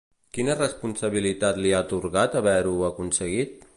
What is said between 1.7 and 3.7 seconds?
ha atorgat haver-ho aconseguit?